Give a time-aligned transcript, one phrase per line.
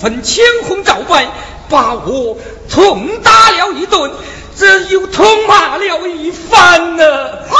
[0.00, 1.28] 分青红皂白，
[1.68, 2.38] 把我
[2.70, 4.10] 痛打了一顿，
[4.56, 7.04] 这又痛骂了一番呢。
[7.04, 7.56] 哦，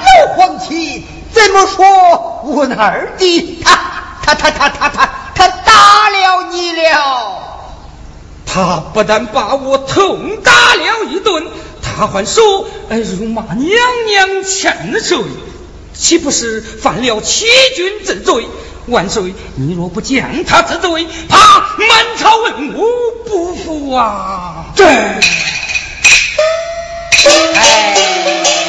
[0.00, 2.42] 老皇亲怎么说？
[2.44, 3.78] 我二弟他
[4.24, 7.42] 他他他他他他打了你了？
[8.44, 11.46] 他不但把我痛打了一顿。
[11.82, 13.68] 他还说辱骂娘
[14.06, 15.18] 娘千岁，
[15.98, 18.46] 岂不是犯了欺君之罪？
[18.86, 22.84] 万岁，你若不降他之罪，怕满朝文武
[23.26, 24.66] 不服啊！
[24.76, 24.86] 对，
[27.54, 28.65] 哎。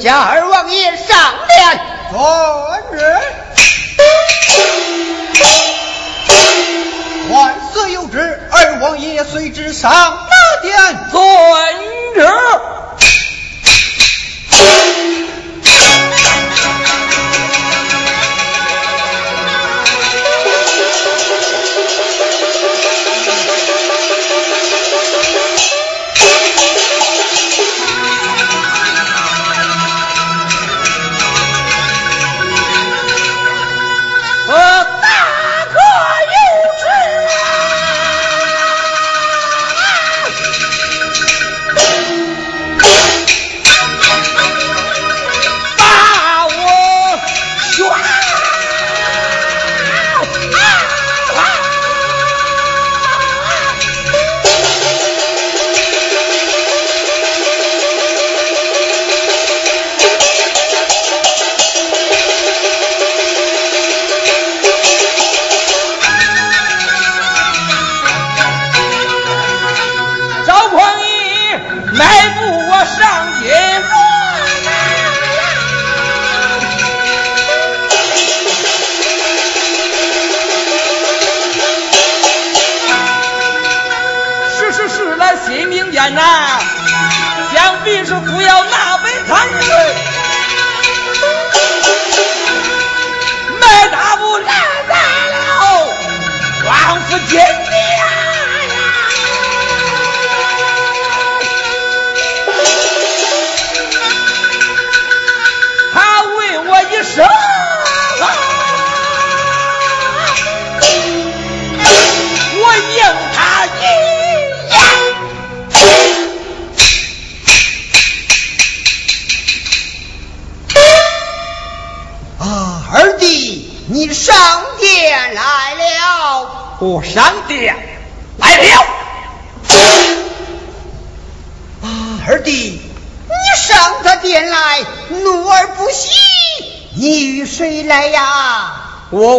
[0.00, 0.39] 加二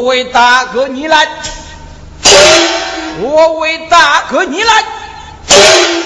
[0.02, 1.28] 我为大哥你来，
[3.20, 4.84] 我为大哥你来，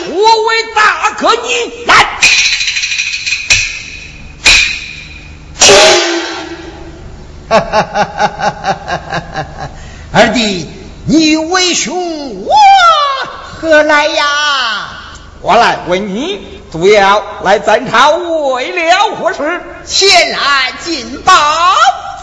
[0.10, 2.06] 我为大哥你来。
[10.12, 10.70] 二弟，
[11.06, 12.52] 你为兄我
[13.62, 14.08] 何来。
[14.08, 14.26] 呀？
[15.40, 15.78] 我来。
[15.88, 17.60] 问你，主要来。
[17.60, 19.62] 战朝为了何事？
[19.86, 20.74] 前来。
[20.84, 21.34] 进报，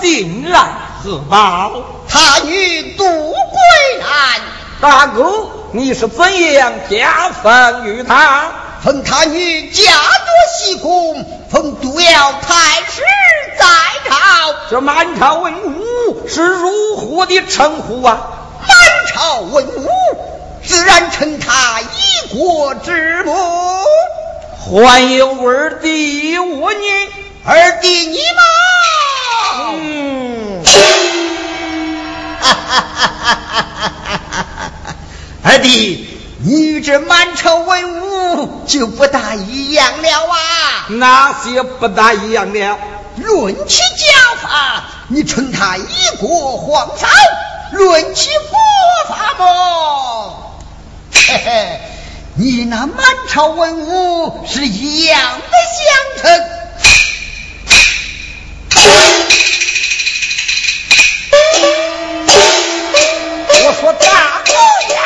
[0.02, 0.81] 进来。
[1.02, 1.82] 何报？
[2.08, 4.40] 他女渡归来。
[4.80, 8.52] 大哥，你是怎样加封于他？
[8.84, 13.02] 封他女嫁作西宫，封都要太师
[13.58, 13.66] 在
[14.08, 14.54] 朝。
[14.70, 18.30] 这满朝文武是如何的称呼啊？
[18.60, 19.88] 满朝文武
[20.64, 23.34] 自然称他一国之母。
[24.64, 26.86] 还有二弟我你，
[27.44, 28.42] 二弟你嘛？
[35.44, 36.08] 二弟。
[36.44, 40.86] 你与这满朝文武就不大一样了啊！
[40.88, 42.78] 哪些不大一样了？
[43.14, 45.86] 论起家法，你称他一
[46.18, 47.06] 国皇嫂；
[47.70, 48.58] 论起国
[49.08, 50.58] 法么，
[51.14, 51.80] 嘿嘿，
[52.34, 55.46] 你那满朝文武是一样的
[55.78, 55.86] 相
[56.24, 56.44] 称。
[63.84, 64.52] 我说大哥
[64.94, 65.02] 呀！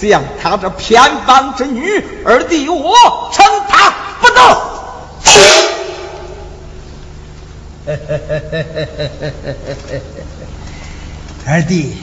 [0.00, 4.42] 像他这偏帮之女，二弟我称他不得。
[11.46, 11.96] 二弟，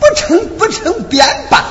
[0.00, 1.62] 不成不成便罢。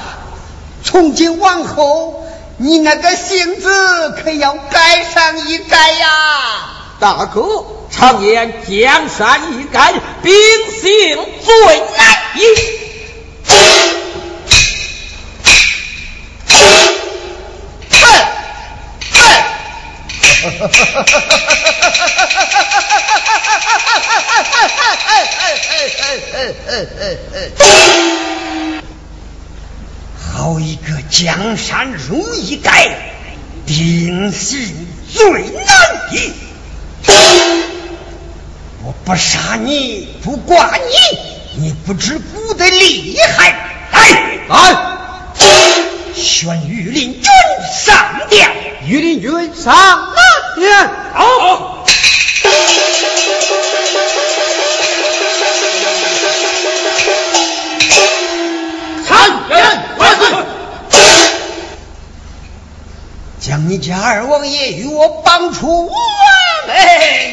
[0.86, 6.08] 从今往后，你那个性子可要改上一改呀！
[6.98, 7.42] 大哥，
[7.92, 9.94] 常言江山易改，
[10.24, 10.34] 秉
[10.82, 12.40] 性最难移。
[30.34, 33.14] 好一个江山容易改，
[33.68, 35.68] 定性最难
[36.12, 36.34] 移。
[39.12, 43.54] 我不杀你，不剐你，你不知古的厉害。
[43.92, 44.10] 来
[44.48, 44.56] 来，
[46.16, 47.24] 宣御林军
[47.84, 48.50] 上殿。
[48.88, 50.14] 御林军上
[50.56, 50.90] 殿。
[51.14, 51.86] 好。
[59.06, 59.58] 参见
[59.98, 60.26] 万岁。
[63.42, 65.92] 将你家二王爷与我绑出我
[66.66, 67.31] 门。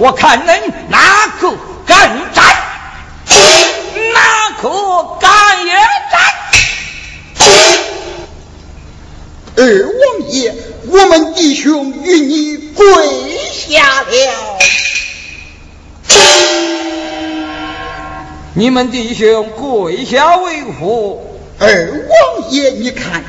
[0.00, 1.54] 我看恁哪个
[1.84, 2.42] 敢战，
[4.14, 5.74] 哪个敢也
[6.10, 6.18] 战。
[9.56, 10.54] 二王爷，
[10.88, 12.86] 我们弟兄与你跪
[13.52, 14.58] 下了。
[18.54, 21.18] 你们弟兄跪下为何？
[21.58, 23.22] 二王爷，你看。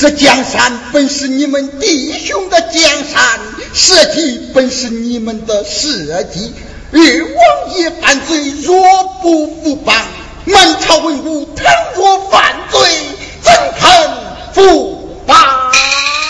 [0.00, 3.38] 这江山本是你们弟兄的江山，
[3.74, 6.54] 社稷本是你们的社稷。
[6.90, 9.94] 二王爷犯罪，若不服绑，
[10.46, 12.80] 满朝文武倘若犯罪，
[13.42, 13.90] 怎肯
[14.54, 15.36] 服绑？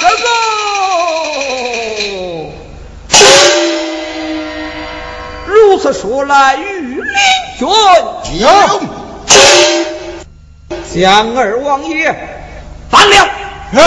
[0.01, 0.27] 哥哥，
[5.47, 7.05] 如此说来，御林
[7.57, 7.69] 军
[8.41, 8.81] 将
[10.93, 12.13] 将二王爷
[12.91, 13.29] 办了。
[13.73, 13.83] 二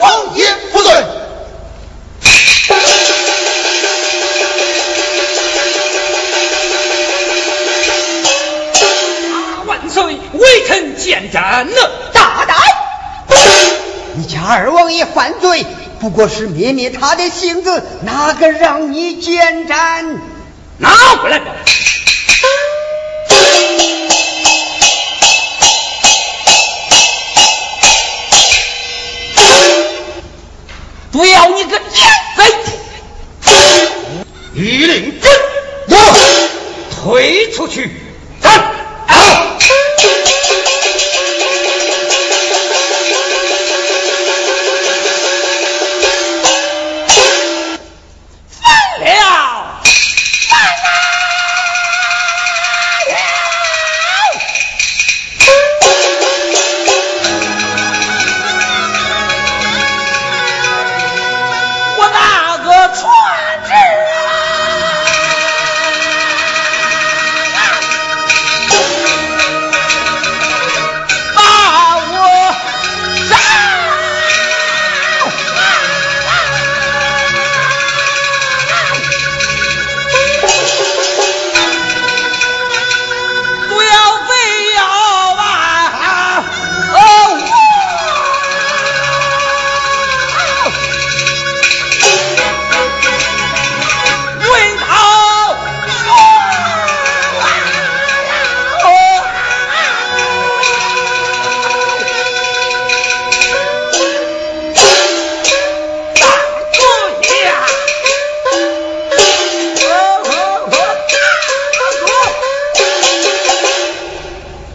[0.00, 0.92] 王爷不罪。
[9.66, 11.76] 万岁，微臣见斩呢。
[12.12, 12.56] 大胆！
[14.14, 15.64] 你家二王爷犯罪，
[16.00, 20.20] 不过是灭灭他的性子，哪个让你见斩？
[20.78, 20.90] 拿
[21.22, 21.40] 回来！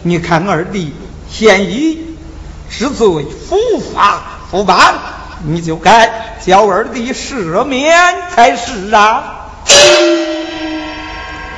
[0.06, 0.94] 你看二弟
[1.28, 2.16] 嫌疑
[2.70, 4.94] 是罪，伏法伏办，
[5.44, 9.48] 你就该叫二弟赦免才是啊！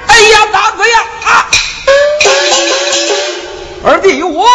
[0.06, 1.44] 哎呀，大哥呀啊！
[3.84, 4.46] 二弟有我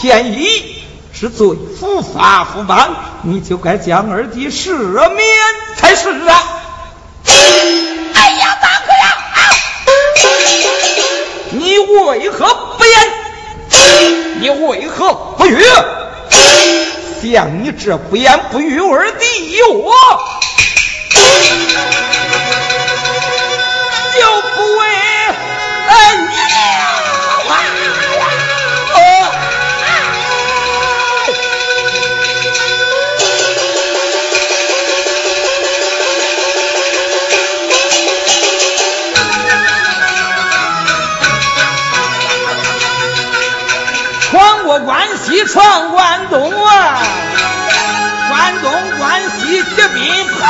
[0.00, 0.82] 嫌疑
[1.12, 2.88] 是罪，伏法伏办，
[3.20, 4.74] 你就该将二弟赦
[5.10, 5.28] 免
[5.76, 6.42] 才是啊！
[7.26, 9.38] 哎呀，大哥呀啊！
[11.50, 12.46] 你为何
[12.78, 13.23] 不言？
[14.40, 15.62] 你为何不语？
[17.22, 19.18] 像你这不言不语而的
[19.72, 19.94] 我，
[24.12, 24.20] 就
[24.54, 24.86] 不为
[26.18, 26.34] 你
[44.80, 46.98] 关西，闯关东啊，
[48.28, 50.40] 关东关西结宾朋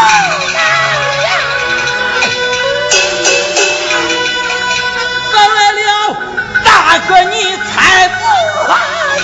[5.33, 6.17] 咱来了，
[6.65, 7.35] 大哥你
[7.73, 8.25] 猜不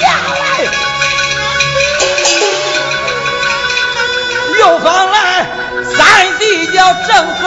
[0.01, 0.07] 呀？
[4.59, 5.47] 又方来
[5.97, 7.41] 三弟叫郑和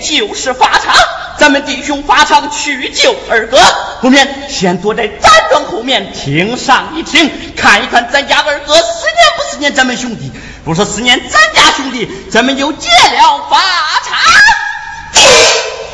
[0.00, 0.94] 就是法场，
[1.38, 3.58] 咱们弟兄法场去救二哥，
[4.00, 10.32] 后面先躲在毡庄后面听上一听，看一看咱家二哥思念不思念咱们兄弟？
[10.64, 13.58] 不说思念咱家兄弟，咱们就结了法
[14.04, 14.16] 场；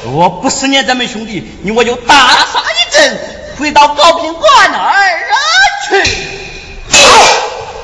[0.04, 3.18] 若不思念咱们兄弟，你我就大杀一阵，
[3.58, 5.20] 回到高平关那儿
[5.88, 6.04] 去。
[6.88, 6.98] 好，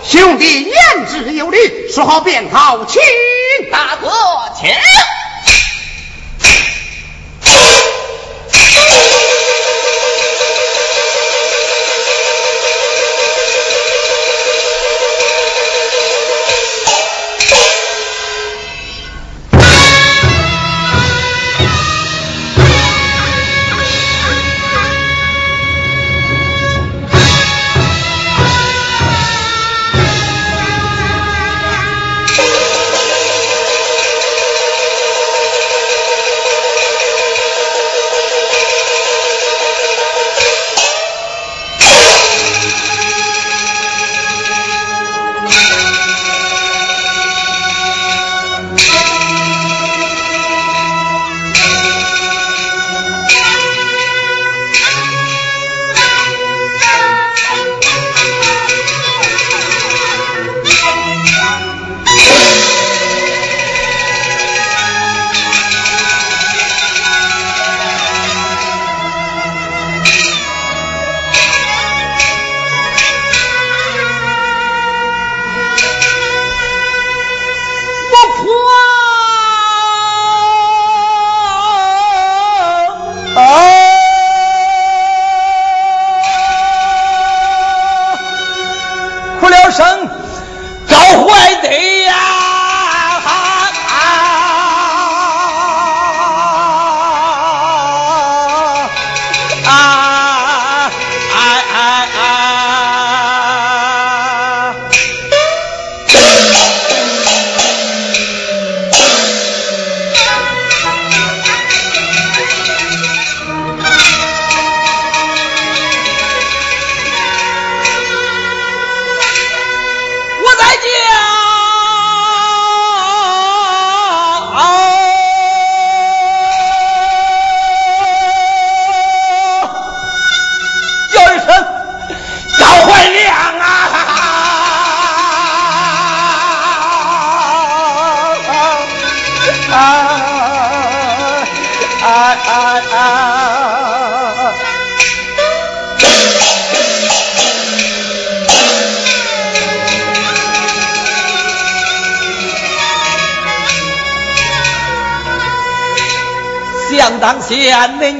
[0.04, 0.74] 兄弟言
[1.06, 1.58] 之有理，
[1.92, 3.00] 说好便好，请
[3.70, 4.08] 大哥
[4.58, 4.70] 请。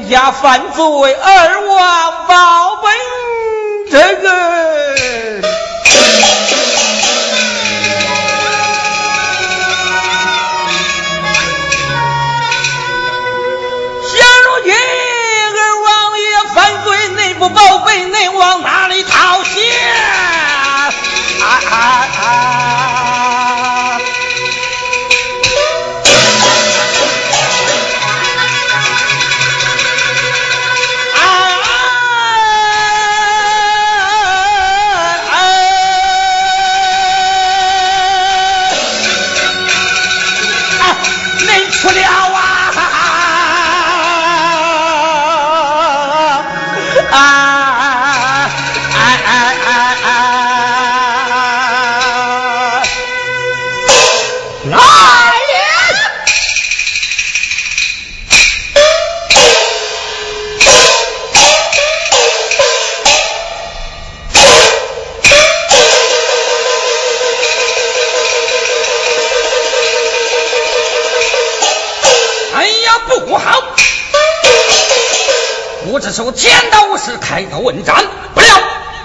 [0.09, 1.58] 家犯罪而
[76.21, 78.61] 我见到我是开刀问斩，不料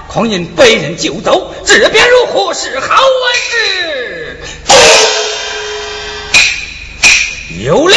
[0.08, 4.40] 狂人被人救走，这边如何是好文之？
[7.64, 7.96] 有了，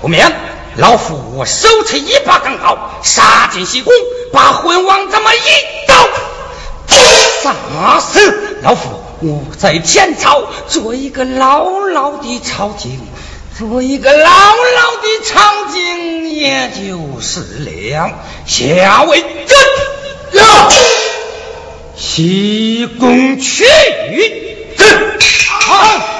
[0.00, 0.32] 不免
[0.76, 3.92] 老夫我手持一把钢刀，杀进西宫，
[4.32, 5.40] 把昏王这么一
[5.88, 6.08] 刀
[7.42, 8.58] 杀死。
[8.62, 13.00] 老夫我在天朝做一个牢牢的朝廷。
[13.60, 18.10] 做一个牢牢的场景，也就是了。
[18.46, 20.40] 下为准，
[21.94, 23.66] 西宫去。
[25.60, 26.19] 好。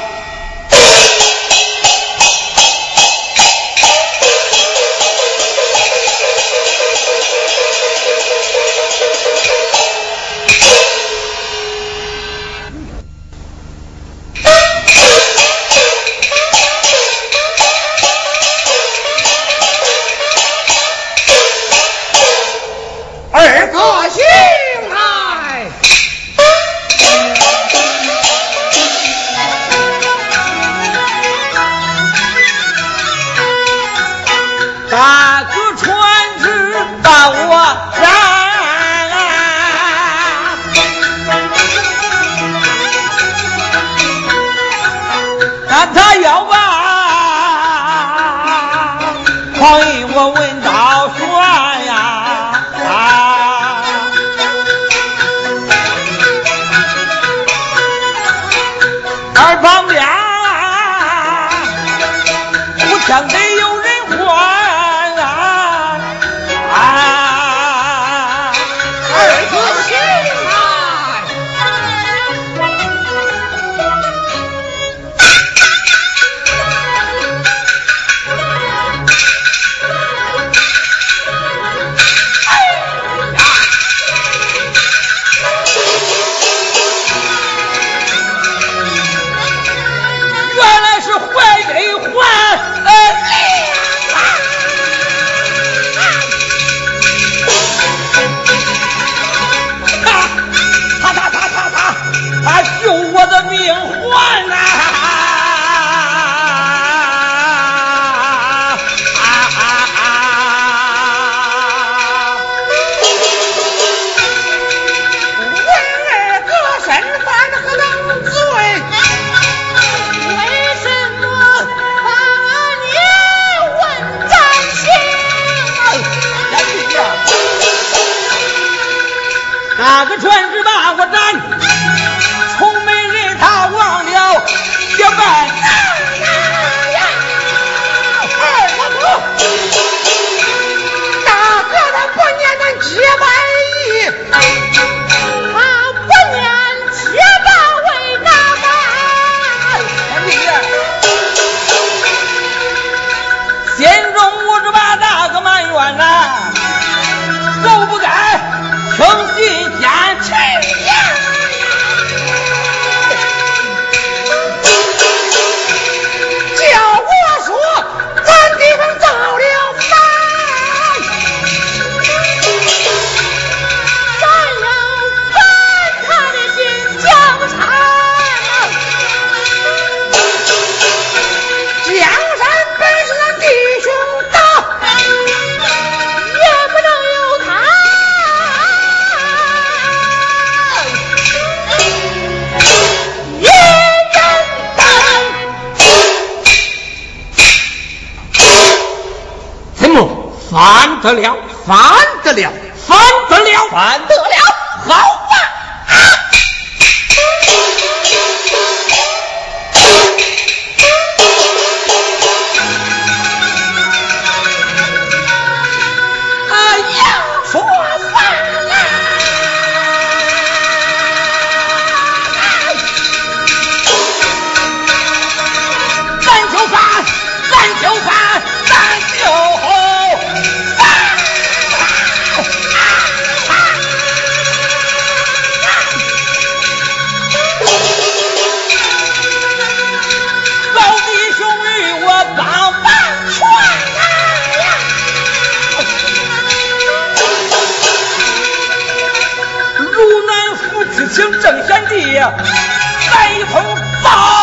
[253.31, 254.40] 来一通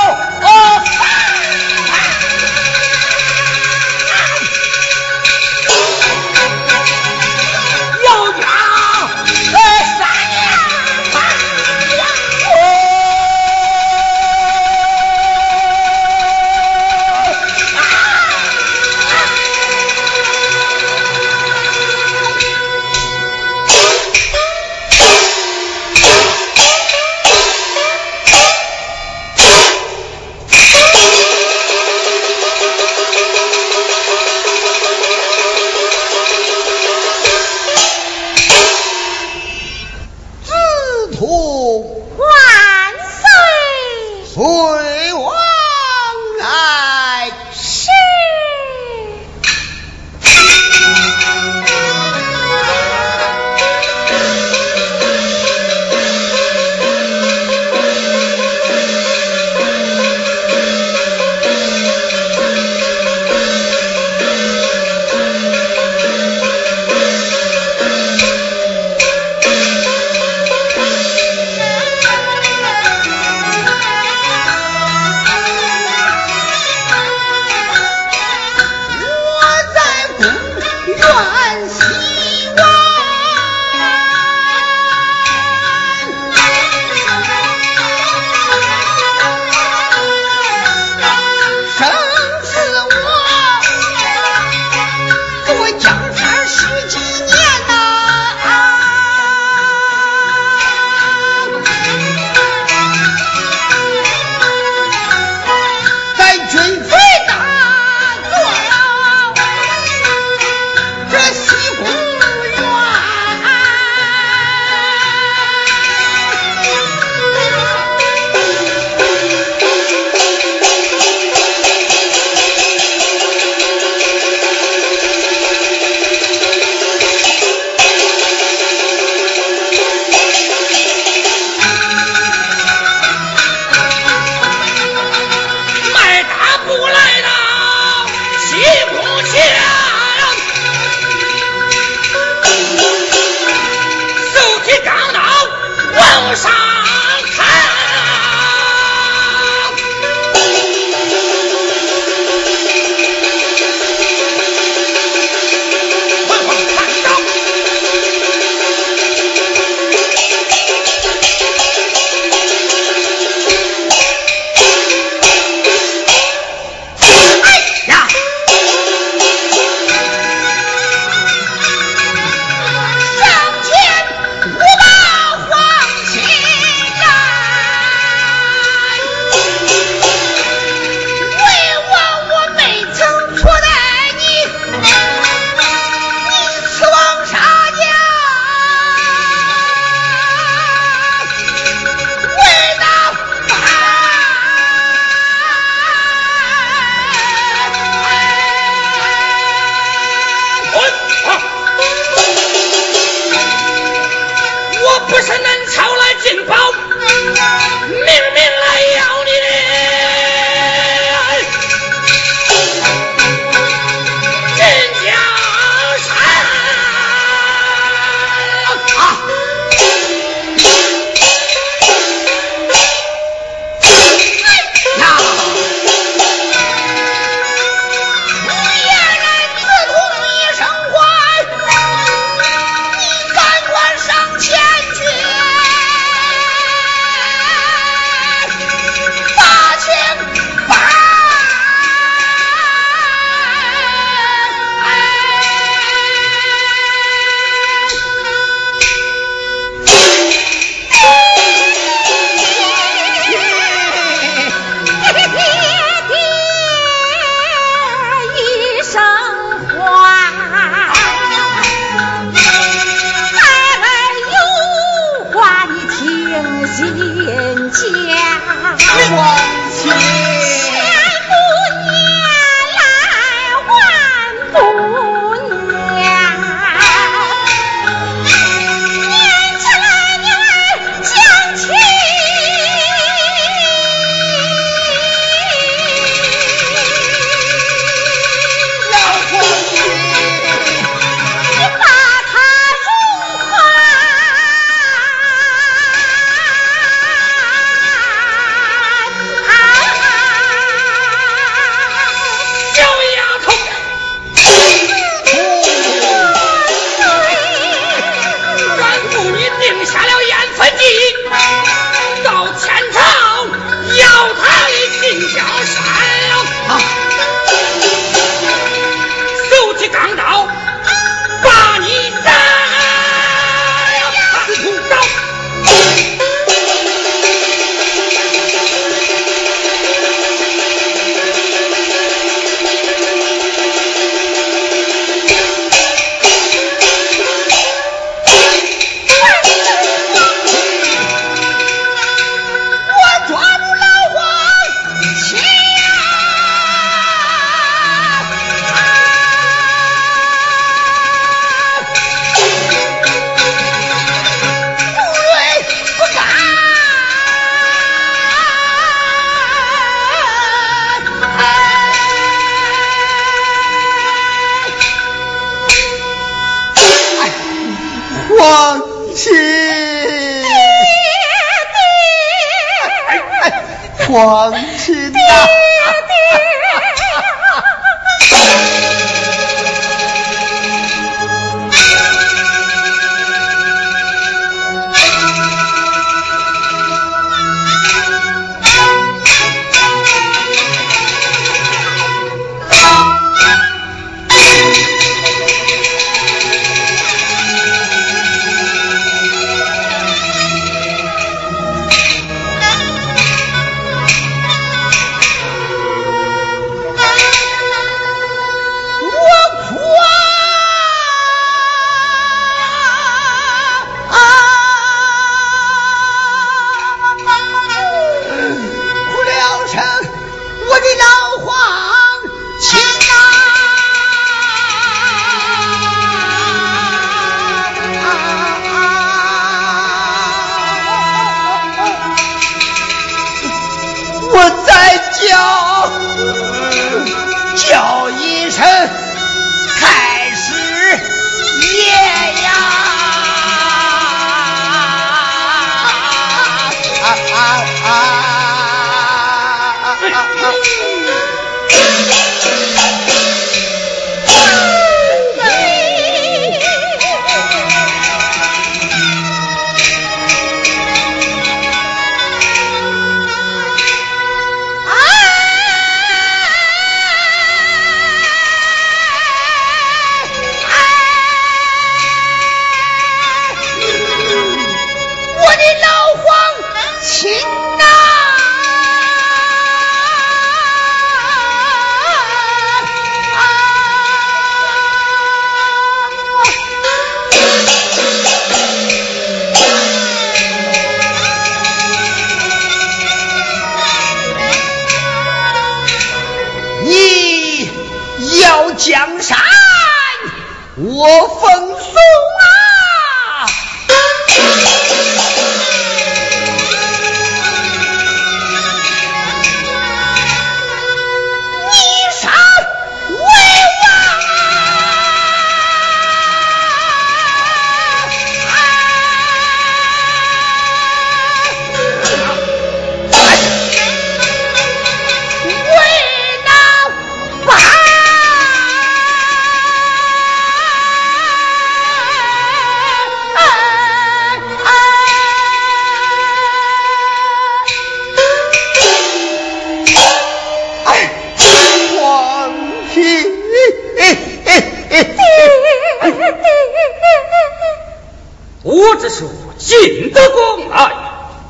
[549.58, 550.92] 进得宫来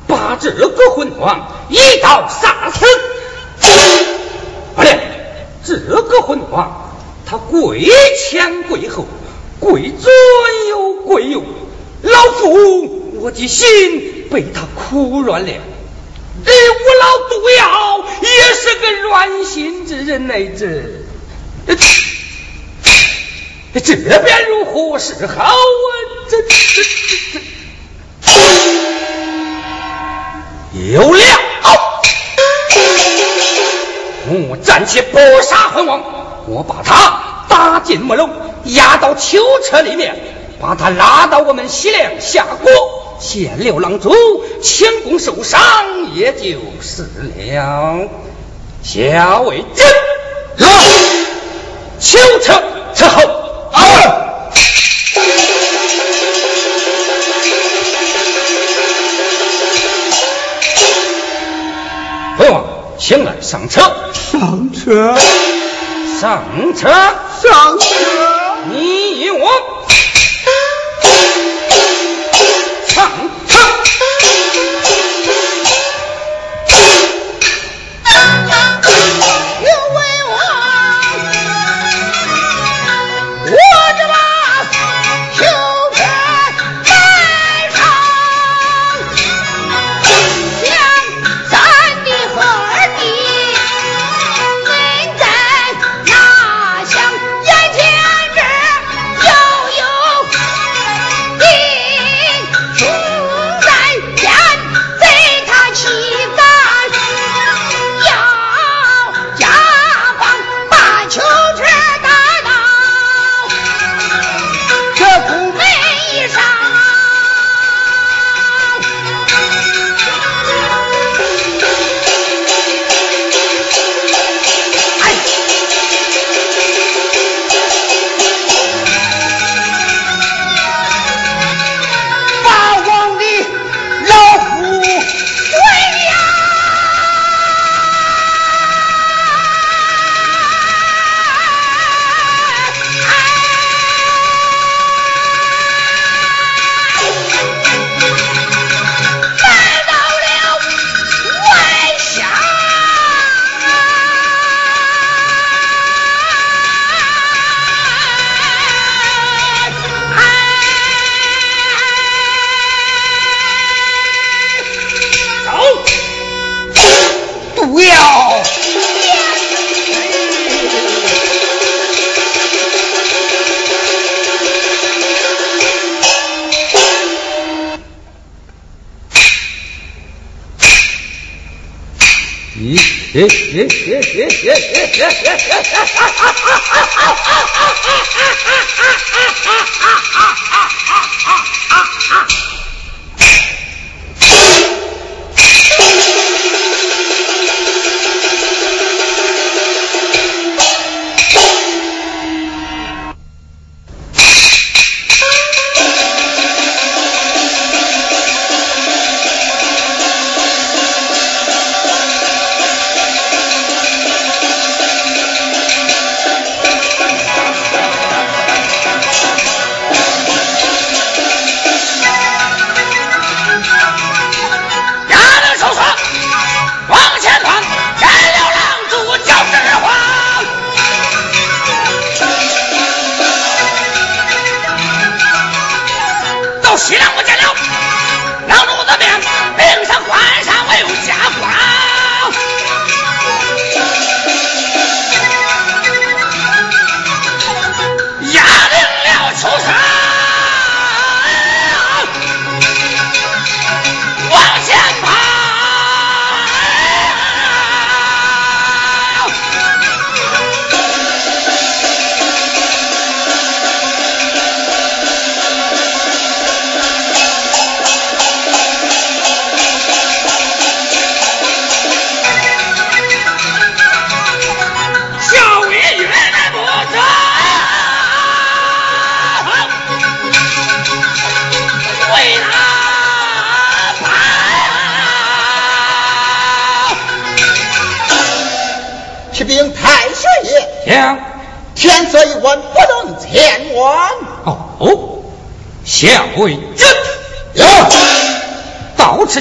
[0.07, 2.85] 把这个昏王一刀杀死
[5.63, 6.87] 这个昏王。
[7.25, 7.89] 他跪
[8.29, 9.05] 前跪后
[9.59, 10.09] 跪左
[10.69, 11.43] 又跪右
[12.01, 15.51] 老夫我的心被他哭软了。
[16.45, 20.67] 这我老毒药也是个软心之人来着。
[21.65, 21.75] 这
[23.81, 25.53] 这这边如何是好啊
[26.29, 26.83] 这这这
[27.33, 27.39] 这
[30.91, 31.23] 有了！
[34.49, 36.03] 我暂且不杀昏王，
[36.47, 38.29] 我把他打进木笼，
[38.65, 40.15] 押到囚车里面，
[40.59, 42.69] 把他拉到我们西凉下锅，
[43.19, 44.13] 献刘郎主，
[44.61, 45.61] 请功受伤，
[46.13, 47.03] 也就是
[47.37, 48.09] 了。
[48.83, 49.85] 下位军，
[51.99, 52.53] 囚车
[52.93, 53.21] 伺候。
[63.07, 63.79] 请来上车。
[64.11, 65.15] 上车，
[66.19, 66.43] 上
[66.75, 66.89] 车，
[67.41, 67.87] 上车。
[68.73, 69.49] 你我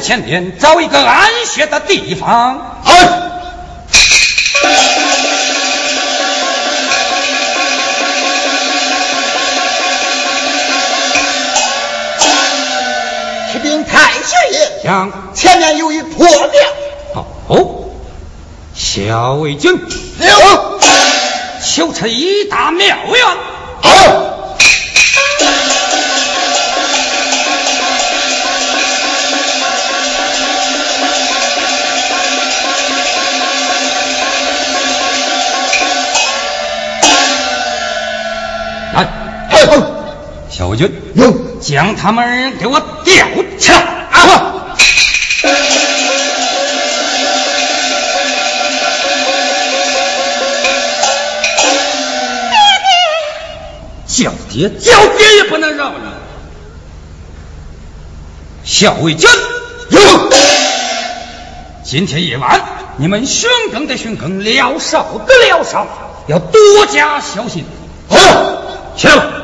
[0.00, 2.80] 前边找一个安歇的地方。
[2.84, 3.22] 哎，
[13.52, 17.24] 启禀太师爷，将前面有一破庙。
[17.48, 17.90] 哦，
[18.74, 20.76] 小魏军有。
[21.62, 23.24] 修成一大庙院。
[41.60, 43.26] 将他们二人给我吊
[43.58, 43.78] 起来。
[44.10, 44.52] 啊！
[54.06, 55.98] 叫爹，叫爹也不能饶你。
[58.64, 59.28] 小魏军，
[59.90, 60.00] 有。
[61.84, 62.60] 今天夜晚
[62.96, 65.86] 你们巡更的巡更，撩哨的撩哨，
[66.26, 67.64] 要多加小心。
[68.08, 68.16] 好，
[68.96, 69.35] 起来。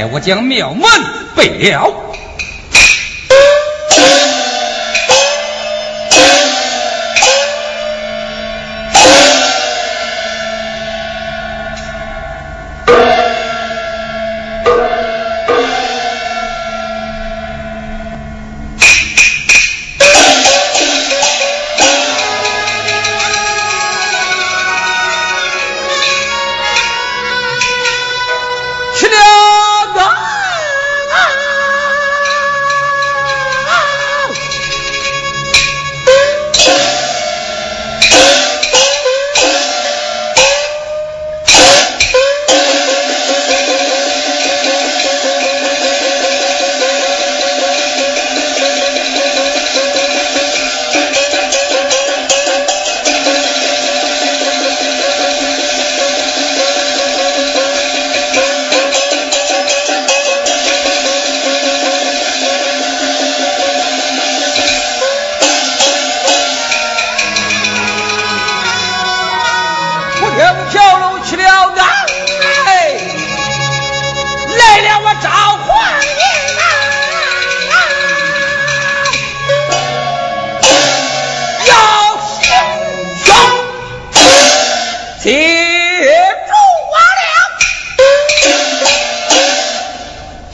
[0.00, 0.82] 待我将庙门
[1.36, 2.09] 备了。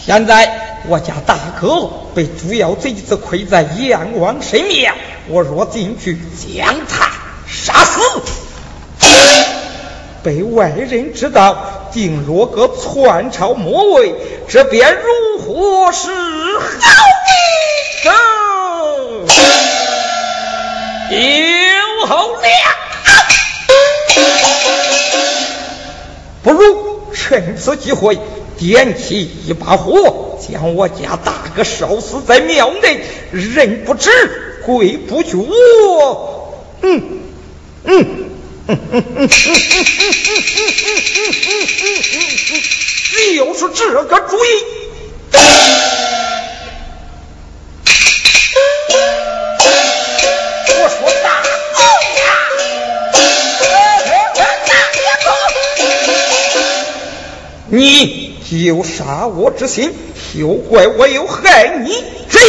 [0.07, 4.95] 现在我家大哥被猪妖贼子困在阎王神庙，
[5.27, 7.11] 我若进去将他
[7.49, 7.99] 杀死，
[10.23, 14.15] 被外人知道，定落个篡朝末位，
[14.49, 16.15] 这便如何是好
[21.11, 21.11] 呢？
[21.11, 22.47] 有后了，
[26.45, 28.21] 不如趁此机会。
[28.59, 33.01] 点起一把火，将我家大哥烧死在庙内，
[33.31, 34.11] 人不知
[34.65, 35.37] 鬼不觉。
[36.83, 37.21] 嗯
[37.85, 38.07] 嗯
[38.67, 39.31] 嗯嗯嗯嗯嗯嗯嗯
[40.17, 42.01] 嗯嗯嗯
[42.53, 44.49] 嗯，就是这个主意。
[50.69, 51.27] 我说大
[57.69, 58.36] 你。
[58.51, 59.93] 有杀我之心，
[60.33, 61.93] 休怪我有害你
[62.29, 62.43] 之意。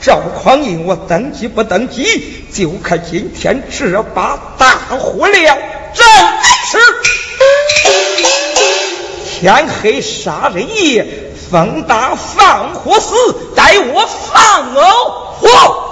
[0.00, 5.58] 赵匡胤，我登基不登基，就看今天这把大火了。
[5.94, 6.06] 正
[6.70, 6.78] 是
[9.40, 11.06] 天黑杀人夜，
[11.50, 13.14] 风大放火死，
[13.56, 15.87] 待我放火。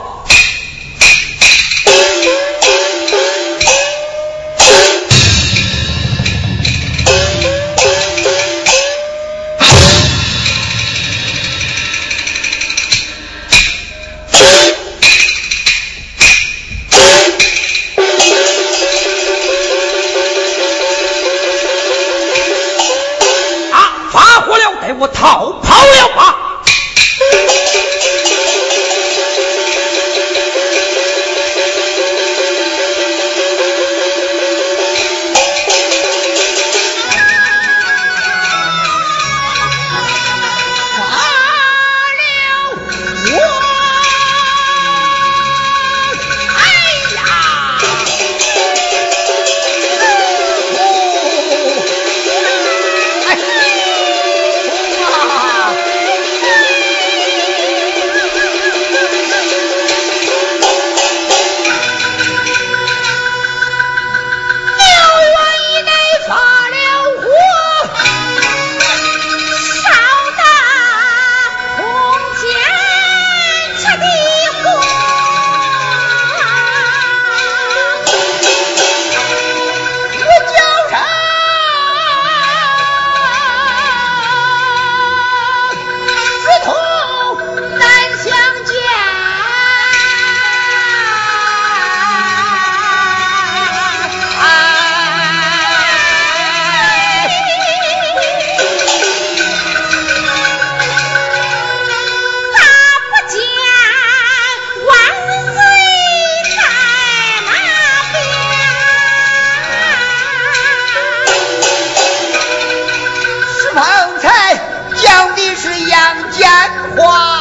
[116.96, 117.35] 花。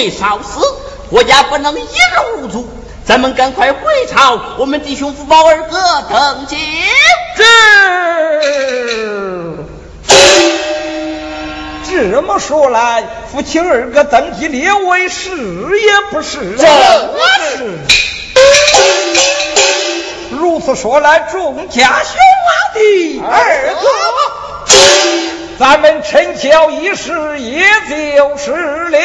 [0.00, 0.60] 被烧死，
[1.10, 1.86] 国家不能一日
[2.38, 2.66] 无主，
[3.04, 3.80] 咱们赶快回
[4.10, 5.78] 朝，我们弟兄福宝二哥
[6.10, 6.56] 登基。
[11.86, 16.56] 这这么说来，父亲二哥登基列位是也不是？
[16.56, 16.66] 正
[17.58, 17.78] 是。
[20.30, 22.16] 如此说来，众家兄
[22.72, 23.86] 弟二哥，
[25.58, 28.98] 咱们陈桥一事也就是了。